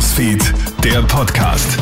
[0.00, 1.78] Newsfeed, der Podcast.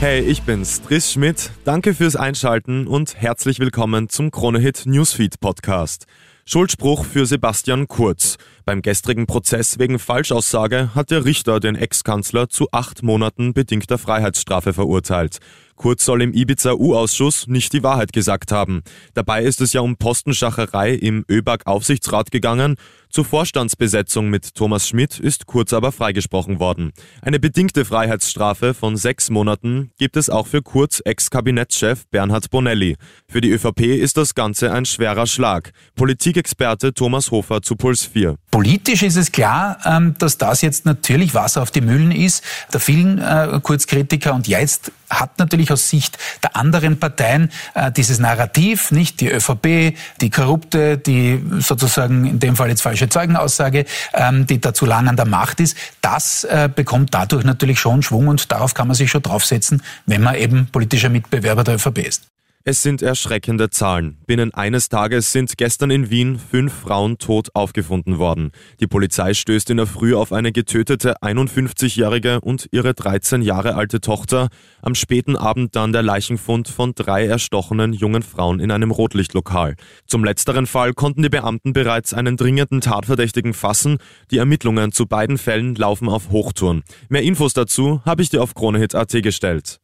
[0.00, 1.52] Hey, ich bin's, Driss Schmidt.
[1.64, 6.06] Danke fürs Einschalten und herzlich willkommen zum Kronehit Newsfeed Podcast.
[6.46, 8.38] Schuldspruch für Sebastian Kurz.
[8.64, 14.72] Beim gestrigen Prozess wegen Falschaussage hat der Richter den Ex-Kanzler zu acht Monaten bedingter Freiheitsstrafe
[14.72, 15.38] verurteilt.
[15.76, 18.82] Kurz soll im Ibiza-U-Ausschuss nicht die Wahrheit gesagt haben.
[19.14, 22.76] Dabei ist es ja um Postenschacherei im ÖBAG-Aufsichtsrat gegangen.
[23.10, 26.92] Zur Vorstandsbesetzung mit Thomas Schmidt ist Kurz aber freigesprochen worden.
[27.22, 32.96] Eine bedingte Freiheitsstrafe von sechs Monaten gibt es auch für Kurz Ex-Kabinettschef Bernhard Bonelli.
[33.28, 35.72] Für die ÖVP ist das Ganze ein schwerer Schlag.
[35.94, 38.36] Politikexperte Thomas Hofer zu Puls 4.
[38.50, 42.80] Politisch ist es klar, ähm, dass das jetzt natürlich Wasser auf die Mühlen ist, der
[42.80, 48.90] vielen äh, Kurzkritiker und jetzt hat natürlich aus Sicht der anderen Parteien äh, dieses Narrativ,
[48.90, 53.84] nicht die ÖVP, die Korrupte, die sozusagen in dem Fall jetzt falsche Zeugenaussage,
[54.14, 58.02] ähm, die da zu lang an der Macht ist, das äh, bekommt dadurch natürlich schon
[58.02, 61.98] Schwung und darauf kann man sich schon draufsetzen, wenn man eben politischer Mitbewerber der ÖVP
[61.98, 62.22] ist.
[62.68, 64.18] Es sind erschreckende Zahlen.
[64.26, 68.50] Binnen eines Tages sind gestern in Wien fünf Frauen tot aufgefunden worden.
[68.80, 74.00] Die Polizei stößt in der Früh auf eine getötete 51-jährige und ihre 13 Jahre alte
[74.00, 74.48] Tochter.
[74.82, 79.76] Am späten Abend dann der Leichenfund von drei erstochenen jungen Frauen in einem Rotlichtlokal.
[80.08, 83.98] Zum letzteren Fall konnten die Beamten bereits einen dringenden Tatverdächtigen fassen.
[84.32, 86.82] Die Ermittlungen zu beiden Fällen laufen auf Hochtouren.
[87.08, 89.78] Mehr Infos dazu habe ich dir auf KroneHit.at gestellt.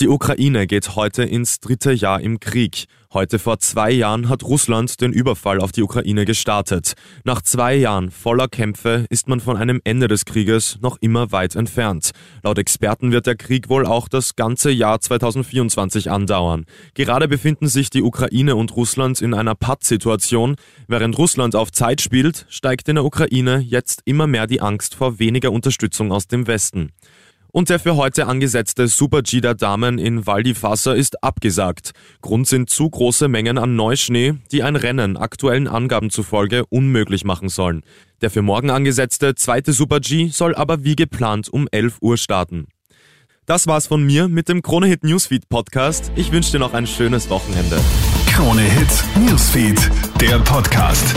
[0.00, 2.86] Die Ukraine geht heute ins dritte Jahr im Krieg.
[3.12, 6.94] Heute vor zwei Jahren hat Russland den Überfall auf die Ukraine gestartet.
[7.22, 11.54] Nach zwei Jahren voller Kämpfe ist man von einem Ende des Krieges noch immer weit
[11.54, 12.10] entfernt.
[12.42, 16.64] Laut Experten wird der Krieg wohl auch das ganze Jahr 2024 andauern.
[16.94, 20.56] Gerade befinden sich die Ukraine und Russland in einer Pattsituation.
[20.88, 25.20] Während Russland auf Zeit spielt, steigt in der Ukraine jetzt immer mehr die Angst vor
[25.20, 26.90] weniger Unterstützung aus dem Westen.
[27.54, 31.92] Und der für heute angesetzte Super-G der Damen in Val di Fassa ist abgesagt.
[32.20, 37.48] Grund sind zu große Mengen an Neuschnee, die ein Rennen aktuellen Angaben zufolge unmöglich machen
[37.48, 37.82] sollen.
[38.22, 42.66] Der für morgen angesetzte zweite Super-G soll aber wie geplant um 11 Uhr starten.
[43.46, 46.10] Das war's von mir mit dem Kronehit Newsfeed Podcast.
[46.16, 47.80] Ich wünsche dir noch ein schönes Wochenende.
[48.32, 49.78] Kronehit Newsfeed,
[50.20, 51.14] der Podcast.